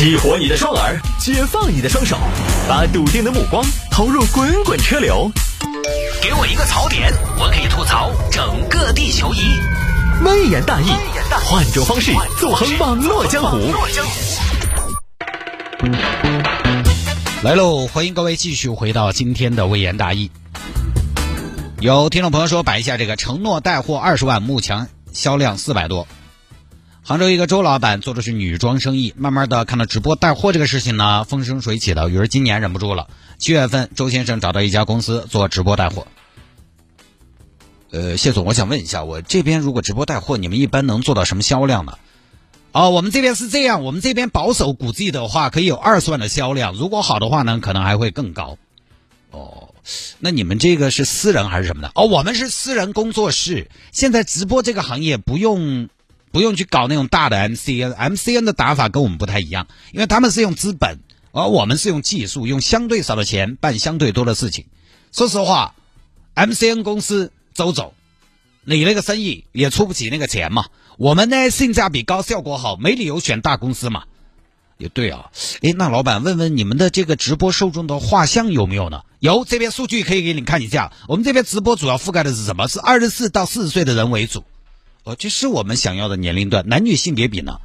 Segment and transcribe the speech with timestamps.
[0.00, 2.16] 激活你的双耳，解放你的双手，
[2.66, 5.30] 把笃定的目光投入滚滚车流。
[6.22, 9.60] 给我一个槽点，我可以吐槽整个地球仪。
[10.24, 10.86] 微言大义，
[11.44, 13.58] 换种方式纵横网络江湖。
[17.42, 20.30] 来喽，欢迎各位继续回到今天的微言大义。
[21.78, 26.08] 有听众朋友说，摆一下这个承诺带货二十万，目前销量四百多。
[27.02, 33.08] 杭州一个周老板做的是女装生意，慢慢的看到直播带货这个事情呢风生水起的，于是今年忍不住了。
[33.38, 36.06] 七月份，周先生找到一家公司做直播带货。
[37.90, 41.98] 呃，谢总，我想问一下，我这边如果直播带货，你们一般能做到什么销量呢？
[42.72, 48.58] 哦，我们这边是这样，我们这边保守估计的话，可以有二十万的销量，如果好的话呢，可能还会更高。
[49.30, 49.74] 哦，
[50.18, 51.90] 那你们这个是私人还是什么的？
[51.94, 53.70] 哦，我们是私人工作室。
[53.90, 55.88] 现在直播这个行业不用
[56.32, 61.00] 不用去搞那种大的 MCN，MCN 的打法跟我们不太一样，因为他们是用资本，
[61.32, 64.66] 而我们是用技术，用相对少的钱办相对多的事情。
[65.12, 65.74] 说实话
[66.34, 67.94] ，MCN 公司走走，
[68.64, 70.66] 你那个生意也出不起那个钱嘛。
[70.98, 74.04] 我们呢性价比高，效果好，没理由选大公司嘛。
[74.78, 75.30] 也对啊，
[75.62, 79.02] 哎，那老板问问你们的这个直播受众的画像有没有呢？
[79.18, 80.92] 有，这边数据可以给你看一下。
[81.06, 82.66] 我们这边直播主要覆盖的是什么？
[82.66, 84.42] 是二十四到四十岁的人为主。
[85.04, 87.60] 哦，这是我们想要的年龄段，男女性别比呢？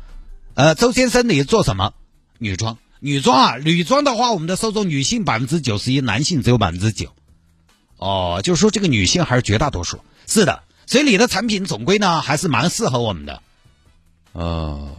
[0.53, 1.93] 呃，周先生你做什么？
[2.37, 7.13] 女装，女装啊，女装的话，我们的受众女性百分之九十一，男性只有百分之九。
[7.97, 9.99] 哦，就是说这个女性还是绝大多数。
[10.27, 13.41] 是的，所以你的产品总归呢还是蛮适合我们的。
[14.33, 14.95] 呃。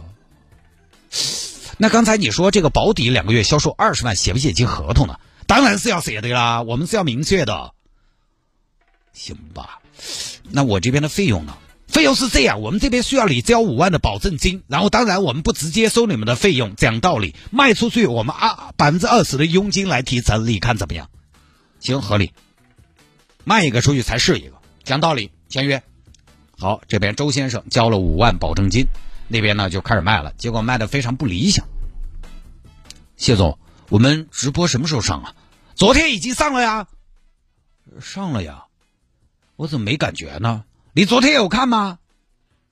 [1.79, 5.19] 那刚才你说这个保底两个月销售二十万，写不写进合同呢？
[5.45, 7.73] 当然是要写的啦，我们是要明确的，
[9.13, 9.79] 行吧？
[10.49, 11.57] 那我这边的费用呢？
[11.97, 21.09] 费用是这样，我们这边需要你交五万的保证金，然后当然我们不直接收你们的费用，讲道理，卖出去我们二百分之二十的佣金来提成，你看怎么样？
[21.79, 22.33] 行，合理。
[23.45, 25.81] 卖一个出去才是一个，讲道理，签约。
[26.59, 28.85] 好，这边周先生交了五万保证金。
[29.27, 31.65] 那边呢就开始卖了，结果卖的非常不理想。
[33.15, 33.57] 谢总，
[33.89, 35.33] 我们直播什么时候上啊？
[35.73, 36.87] 昨天已经上了呀，
[37.99, 38.65] 上了呀，
[39.55, 40.63] 我怎么没感觉呢？
[40.97, 41.99] 你昨天有看吗？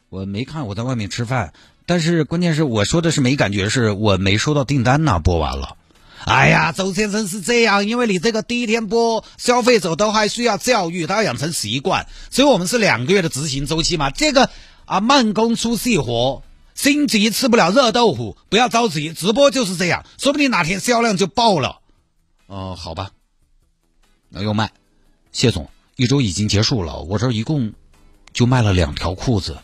[0.10, 1.54] 我没看，我在外面吃饭。
[1.86, 5.20] 但是关键是我说的是没感觉，是我没收到订单呢。
[5.20, 5.78] 播完了。
[6.26, 14.10] 哎呀，周先生是这样，因为你这个第一天播，消费者都还需要教育，他要养成习惯，所以我们是两个月的执行周期嘛。
[14.10, 14.50] 这个。
[14.86, 16.42] 啊，慢工出细活，
[16.74, 21.78] 心急吃不了热豆腐，不要着急，直播就是这样，说不定哪天销量就爆了。
[22.48, 23.12] 哦，好吧，
[24.30, 24.72] 那又卖。
[25.32, 27.74] 谢总，一周已经结束了，我这一共
[28.36, 29.58] 就卖了两条裤子。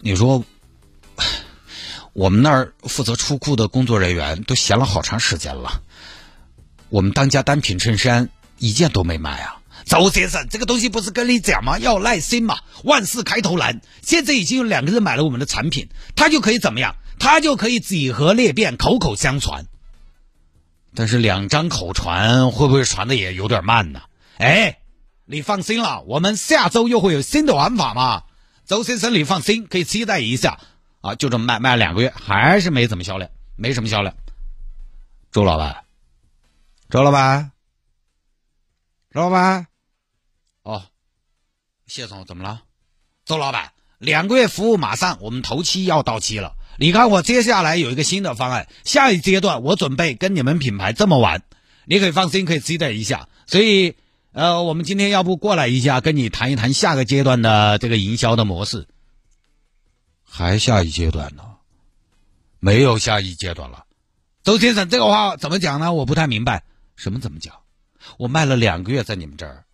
[0.00, 0.42] 你说，
[2.14, 5.82] 我们那儿负责出库的工作人员都闲了好长时间了，
[6.88, 9.60] 我们当家单品衬衫一件都没卖啊。
[9.84, 11.78] 周先生，这个东西不是跟你讲吗？
[11.78, 13.82] 要耐心嘛，万事开头难。
[14.02, 16.96] 现在已经有两个人买了我们的产品，他就可以怎么样？
[17.18, 19.66] 他就可以几何裂变，口口相传。
[20.94, 24.00] 但是两张口传会不会传的也有点慢呢？
[24.38, 24.78] 哎，
[25.26, 28.22] 你放心了，我们下周又会有新的玩法嘛。
[28.64, 30.60] 周先生，你放心，可以期待一下
[31.00, 31.16] 啊。
[31.16, 34.14] 就这么卖卖两个月，还是没怎么销量，没什么销量。
[35.32, 35.84] 周老板，
[36.88, 37.50] 周老板，
[39.12, 39.66] 周老板。
[40.62, 40.84] 哦，
[41.86, 42.62] 谢总怎么了？
[43.24, 46.54] 周老板，两个月服务马上，我们头期要到期了。
[46.78, 51.42] 你看我接下来有一个新的方案，下一阶段我准备跟你们品牌这么玩，
[51.84, 53.28] 你可以放心，可以期待一下。
[53.46, 53.96] 所以，
[54.36, 58.86] 呃，我们今天要不过来一下，跟你谈一谈下个阶段的这个营销的模式。
[60.22, 61.42] 还下一阶段呢？
[62.60, 63.86] 没有下一阶段了。
[64.42, 65.94] 周先生，这个话怎么讲呢？
[65.94, 66.64] 我不太明白。
[66.96, 67.54] 什么怎么讲？
[68.18, 69.64] 我卖了两个月在你们这儿。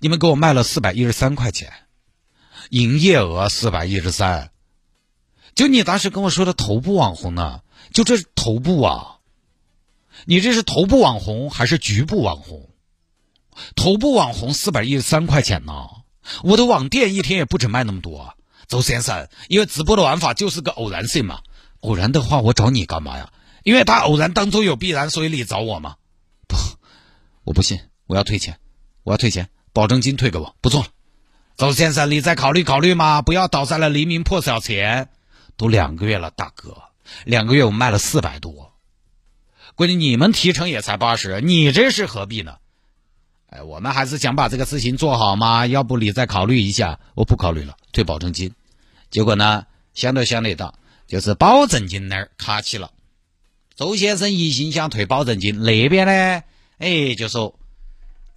[0.00, 1.72] 你们给我卖了四百一十三块钱，
[2.68, 4.50] 营业额四百一十三，
[5.54, 7.62] 就你当时跟我说的头部网红呢？
[7.90, 9.20] 就这是头部啊？
[10.26, 12.68] 你这是头部网红还是局部网红？
[13.76, 15.72] 头部网红四百一十三块钱呢？
[16.42, 18.34] 我的网店一天也不止卖那么多，
[18.66, 21.40] 周先生，因为直播的玩法就是个偶然性嘛。
[21.80, 23.30] 偶然的话，我找你干嘛呀？
[23.62, 25.96] 因为他偶然当中有必然，所以你找我嘛？
[26.48, 26.56] 不，
[27.44, 28.58] 我不信，我要退钱，
[29.02, 29.48] 我要退钱。
[29.72, 30.88] 保证金退给我，不做了。
[31.56, 35.08] 周先生，你再考虑考虑嘛，不要倒在了黎明破晓前。
[35.56, 36.82] 都两个月了，大哥，
[37.24, 38.72] 两个月我卖了四百多，
[39.76, 42.56] 关键你们提成也才八十，你这是何必呢？
[43.54, 46.98] 哎，我们还是想把这个事情做好嘛，要不你再考虑一下？
[47.14, 48.52] 我不考虑了，退保证金。
[49.12, 49.64] 结果呢，
[49.94, 50.74] 想都想得到，
[51.06, 52.90] 就是保证金那儿卡起了。
[53.76, 56.42] 周先生一心想退保证金，那边呢，
[56.78, 57.54] 哎，就说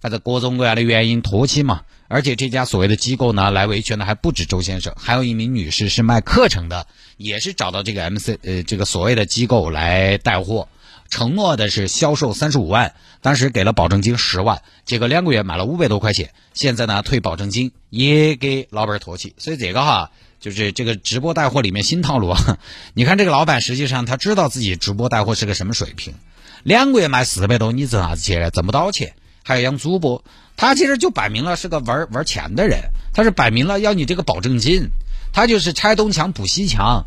[0.00, 1.82] 反正各种各样的原因拖起嘛。
[2.06, 6.86] 而且这家所谓的机构呢，来维权的还不止周先生，还有一名女士是卖课程的，
[7.16, 10.68] 也是找到这个 MC 呃这个所谓的机构来带货，
[11.08, 22.58] 承诺的是销售三十五万，当时给了保证金十万，结果两个月买了五百多块钱，现在呢退保证金也给老板拖起，所以这个哈就是这个直播带货里面新套路啊。
[22.94, 26.14] 你看这个老板实际上他知道自己直播带货是个什么水平，
[26.62, 28.50] 两个月卖四百多，你挣啥子钱？
[28.50, 30.22] 挣不到钱，还要养主播。
[30.56, 34.90] 他其实就摆明了是个玩玩钱的人，他是摆明了要你这个保证金，
[35.32, 37.04] 他就是拆东墙补西墙，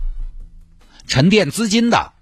[1.06, 2.14] 沉淀资金的，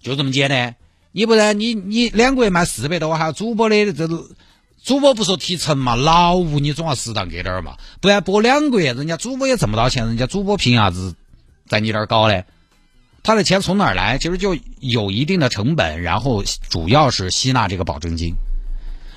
[0.00, 0.76] 就这么简单。
[1.12, 4.08] 你不然你你两个月卖四百多，还有主播的这
[4.82, 11.14] 主播不说提成嘛，劳务你总要适当给点儿嘛，不然播两个月，人家主播也挣不到钱，人家主播凭啥子
[11.68, 12.42] 在你这儿搞呢？
[13.22, 14.18] 他的钱从哪儿来？
[14.18, 18.34] 其实就有一定的成本，然后主要是吸纳这个保证金。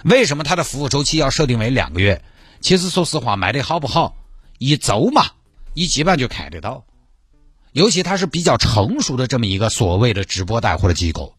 [0.04, 2.22] 为什么他的服务周期要设定为两个月？
[2.62, 4.16] 其实说实话，卖的好不好，
[4.60, 5.26] 一周嘛，
[5.74, 6.86] 你基本上就看得到。
[7.72, 11.34] 尤其他是比较成熟的这么一个所谓的直播带货的机构，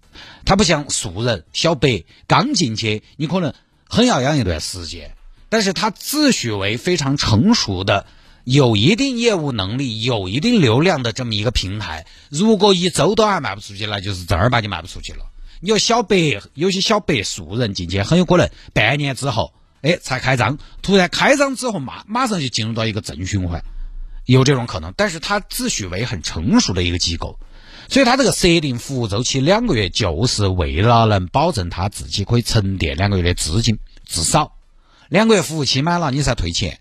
[0.44, 3.52] 它不像素人小白刚进去，你可能
[3.88, 5.14] 很要养一段时间。
[5.48, 8.06] 但是它自诩为非常成熟的、
[8.44, 15.24] 有一定业务能力、有一定流量的这么一个平台，如果一周都还卖不出去，那就是正儿八经卖不出去了。
[15.60, 20.58] 你要小白，有些小白素人进去，很有可能半年之后，哎，才开张。
[20.82, 23.62] 突然开张之后，马马上就进入到一个正循环，
[24.26, 24.92] 有这种可能。
[24.96, 27.38] 但是他自诩为很成熟的一个机构，
[27.88, 34.56] 所以他这个设定服务周期两个月，就是为了能保证他自己可以沉淀两个月的资金，至少
[35.08, 36.80] 两个月服务期满了，你才退钱。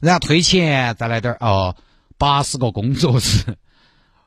[0.00, 1.76] 然后退钱再来点哦，
[2.18, 3.56] 八十个工作日，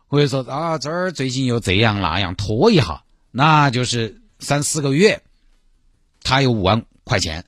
[0.08, 3.04] 或者说啊，这儿最近又这样那样，拖一下。
[3.32, 5.24] 那就是三四个月，
[6.22, 7.44] 他有五万块钱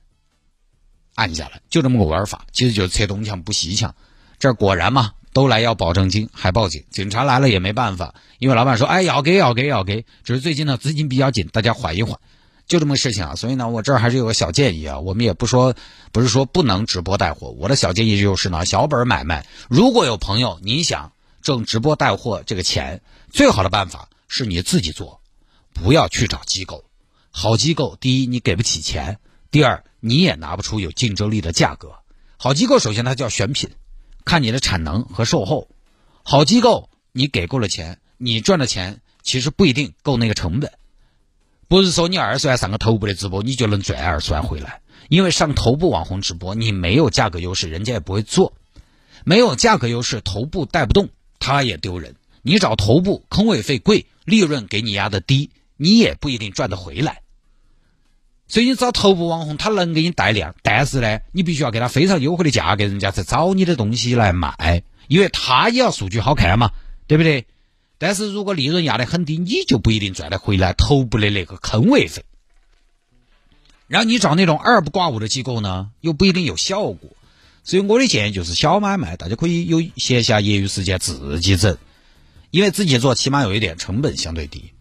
[1.14, 3.94] 按下来，就这么个玩法，其实就是拆东墙补西墙。
[4.38, 12.18] 这果然嘛，都来要保证金，还报警，警察来了也没办法，因为老板说，哎，要给要给要给，只是最近呢资金比较紧，大家缓一缓，
[12.66, 13.34] 就这么个事情啊。
[13.34, 15.74] 所以呢，我这儿还是有个小建议啊，我们也不说，
[16.10, 21.12] 不是说不能直播带货，我的小建议就是呢，小本买卖，如果有朋友你想
[21.42, 25.20] 挣直播带货这个钱，最好的办法是你自己做。
[25.74, 26.86] 不要去找机构，
[27.30, 29.18] 好机构，第一你给不起钱，
[29.50, 31.92] 第二你也拿不出有竞争力的价格。
[32.38, 33.68] 好机构首先它叫选品，
[34.26, 35.68] 看你的产能和售后。
[36.22, 40.72] 好机构你给够了钱，你赚的钱其实不一定够那个成本。
[41.68, 48.52] 不是说你二十万上个头部的直播你就能赚二十万回来，因为上头部网红直播你没有价格优势，人家也不会做。
[49.24, 51.08] 没有价格优势，头部带不动，
[51.38, 52.16] 他也丢人。
[52.42, 55.50] 你找头部，坑位费贵，利润给你压的低。
[55.76, 57.22] 你也不一定赚得回来，
[58.48, 66.70] 所以你找头部网红，他能给你带量，但是呢，你必须要给他非常优惠的价格，人家才找你的东西来卖，因为他也要数据好看嘛，
[67.06, 67.46] 对不对？
[67.98, 72.24] 但是如果利润压得很低，你就不一定赚得回来头部的那个坑位费。
[73.88, 77.10] 然后你找那种二不挂五的机构呢，又不一定有效果。
[77.64, 81.76] 所以我的建议就是小买卖，大家可以有闲暇业余时间自己整，
[82.50, 84.72] 因为自己做起码有一点成本相对低。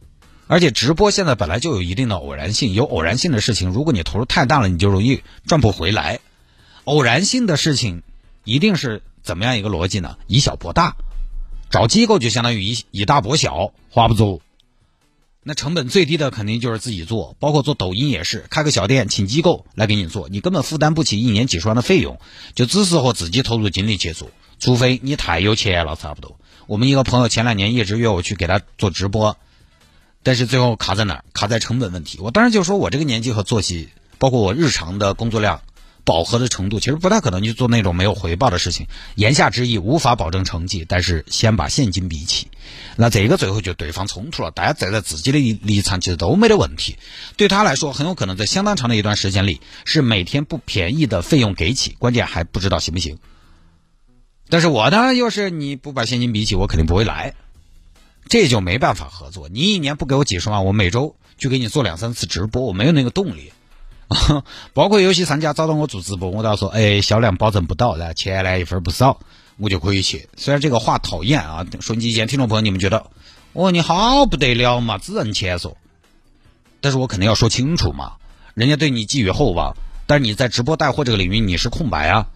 [0.47, 6.19] 而且直播现在本来就有一定的偶然性，有偶然性的事情，如果你投入太大了，你就容易赚不回来。
[6.83, 8.03] 偶然性的事情，
[8.43, 10.17] 一定是怎么样一个逻辑呢？
[10.27, 10.95] 以小博大，
[11.71, 14.41] 找机构就相当于以以大博小，话不足。
[15.41, 22.19] 那成本最低的肯定就是自己做，包括做抖音也是，开个小店请机构来给你做，你根本负担不起一年几十万的费用，
[22.53, 26.39] 就只适合自己投入精力去做，除非你太有钱了，差不多。
[26.67, 29.37] 我们一个朋友前两年一直约我去给他做直播。
[30.25, 31.23] 但是最后卡在哪儿？
[31.33, 32.17] 卡在成本问题。
[32.19, 35.61] 我当时就说，我这个年纪和作息，包括我日常的工作量
[36.03, 38.87] 饱和的程度，其实不太可能去做那种没有回报的事情。
[39.13, 42.47] 言下之意，无法保证成绩，但是先把现金比起。
[42.95, 44.49] 那这个最后就对方冲突了。
[44.49, 46.97] 大家站在自己的立场，其实都没得问题。
[47.37, 53.19] 对他来说，很有可能在相当长的一段时间里，是每天不便宜的费用给起，关键还不知道行不行。
[54.49, 57.35] 但是我呢，要是你不把现金比起，我肯定不会来。
[58.27, 59.49] 这就没办法合作。
[59.49, 63.51] 你一年不给我几十万，我每周就给你做两三次直播，我没有那个动力。
[64.73, 69.19] 包括有些商家找到我做直播，我都要说，哎，销量保证不到，然后钱来一分不少，
[69.57, 70.29] 我就可以去。
[70.37, 73.07] 虽然这个话讨厌啊，说你以前听众朋友，你们觉得，
[73.53, 75.77] 哦，你好不得了嘛，只认钱说。
[76.81, 78.13] 但是我肯定要说清楚嘛，
[78.53, 82.27] 人家对你寄予厚望，但是你在直播带货这个领域你是空白啊，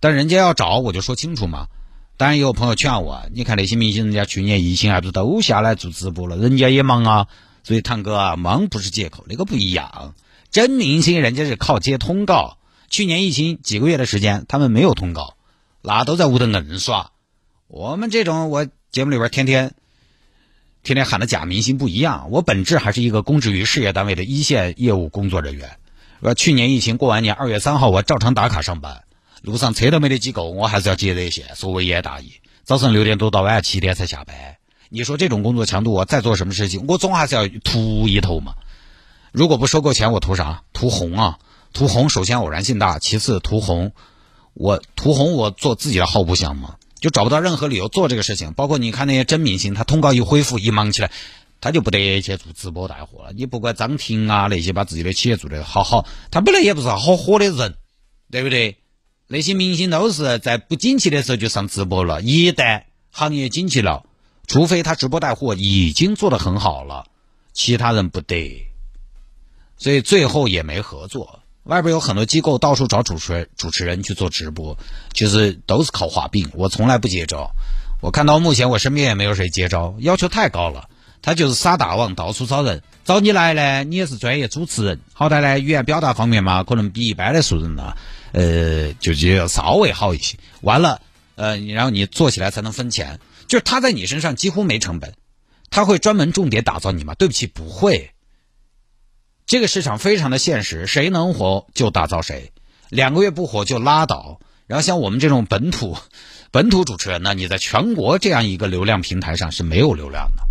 [0.00, 1.68] 但人家要找我就说清楚嘛。
[2.16, 7.26] 当然有朋友劝我，你看那些明星，人家去年疫情还不是都下来做直播了，人家也忙啊，
[7.64, 10.14] 所以堂哥啊，忙不是借口，那个不一样。
[10.50, 15.34] 真明星人家是靠接通告，去年疫情几个月的时间，他们没有通告，
[15.82, 17.10] 那都在屋头硬耍。
[17.66, 19.74] 我们这种，我节目里边天天
[20.84, 25.78] 天天喊的假明星不一样，我本质还是一个公职于事业单位的一线业务工作人员。
[26.20, 29.03] 我去年疫情过完年，二月三号我照常打卡上班，
[29.44, 32.32] 路上车都没得几个，我还是要接热线，说威严大义。
[32.64, 34.34] 早上六点多到晚上七点才下班。
[34.88, 38.54] 你说这种工作强度，我再做什么事情，我总还是要图一头嘛。
[39.32, 40.62] 如果不收够钱，我图啥？
[40.72, 41.38] 图红啊！
[41.74, 43.92] 图红，首先偶然性大，其次图红。
[44.54, 46.76] 我图红，我做自己的号不香吗？
[46.98, 48.54] 就找不到任何理由做这个事情。
[48.54, 51.10] 包括你看那些真明星，他通告一恢复，一忙起来，
[51.60, 53.32] 他就不得去做直播带货了。
[53.34, 57.74] 你不管张庭啊那些，把自己的企业做得好好，他本来也不是好火的人，
[58.30, 58.78] 对不对？
[59.34, 64.04] 那些明星都是在不景气的时候就上直播了，一旦行业景气了，
[64.46, 67.06] 除非他直播带货已经做得很好了，
[67.52, 68.64] 其他人不得。
[69.76, 71.40] 所以最后也没合作。
[71.64, 74.78] 外边有很多机构到处找主持人主持人去做直播，
[75.12, 76.48] 其实都是靠画饼。
[76.54, 77.50] 我从来不接招。
[78.00, 80.88] 我看到目前我身边也没有谁接招，要求太高了。
[81.22, 82.84] 他就是撒大网，到处找人。
[83.04, 87.96] 找你来呢，你也是专业主持人，好歹呢语言表达方面嘛，可能比一般的素人呢。
[88.34, 90.36] 呃，就就要稍微好一些。
[90.60, 91.00] 完了，
[91.36, 93.20] 呃，然后你做起来才能分钱。
[93.46, 95.14] 就是他在你身上几乎没成本，
[95.70, 97.14] 他会专门重点打造你吗？
[97.14, 98.10] 对不起，不会。
[99.46, 102.52] 这个市场非常的现实，谁能火就打造谁，
[102.88, 104.40] 两个月不火就拉倒。
[104.66, 105.96] 然后像我们这种本土
[106.50, 110.42] 本土主持人呢，你在全国这样一个流量平台上是没有流量的，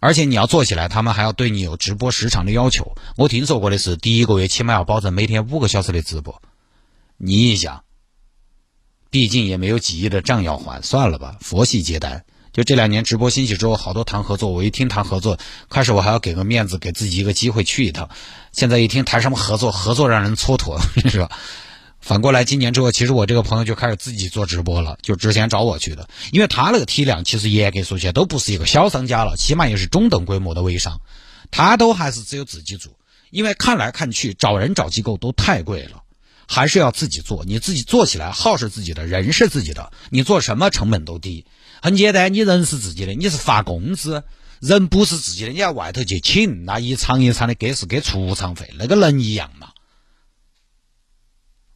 [0.00, 2.96] 而且你要做起来，他们还要对你有直播时长的要求。
[3.16, 6.42] 我听说过的是，第一个月起码要保证每天五个小时的直播。
[7.20, 7.82] 你一想，
[9.10, 12.24] 毕竟也没有几亿的账要还，算了吧，佛系接单。
[12.52, 15.36] 就这两年直播兴起之后，好多谈合作，我一听谈合作，
[15.68, 18.08] 开始我还要给个面子，给自己一个机会去一趟。
[18.52, 20.78] 现在一听谈什么合作，合作让人蹉跎，
[21.10, 21.28] 是吧？
[22.00, 31.00] 反过来，今年之后，其实我这个朋友就开始自己做直播了，就之前找我去的，因为他那个体量，其实也给说起来都不是一个小商家了，起码也是中等规模的微商，
[31.50, 32.92] 他都还是只有自己做，
[33.30, 36.02] 因为看来看去找人找机构都太贵了。
[36.50, 41.44] 还是要自己做，你自己做起来，号是自己的，人是自己的，你做什么成本都低，
[41.82, 44.24] 很简单，你人是自己的，你是发工资，
[44.58, 49.72] 人不是自己的，你要外头去请，那一场一场的给是给出场费，那个能一样吗？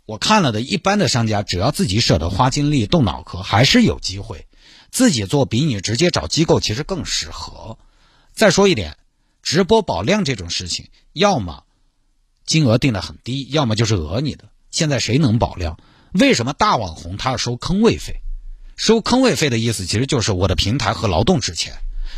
[0.06, 4.46] 我看了的一般的商家，只要自己舍得花精力动脑壳，还是有机会，
[4.90, 7.78] 自己做比你直接找机构其实更适合。
[8.32, 8.96] 再说一点，
[9.42, 11.64] 直播保量这种事情，要么
[12.46, 14.48] 金额定的很低，要么就是讹你的。
[14.72, 15.78] 现在谁能保量？
[16.12, 18.16] 为什么大网红他要收坑位费？
[18.76, 21.74] 收坑位费的意思其实就是我的平台和劳动值钱，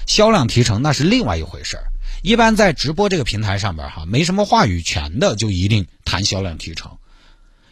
[0.07, 1.85] 销量提成那是另外一回事儿。
[2.23, 6.97] 一般在直播这个平台上边哈，没什么话语权的就一定谈销量提成，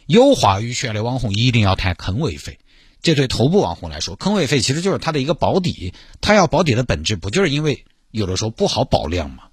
[0.05, 2.59] 有话语权的网红一定要谈坑位费。
[3.01, 9.43] 这对头部网红来说，坑位费其实就是他的一个保底，他要保底的本质不就是因为有的时候不好保量吗？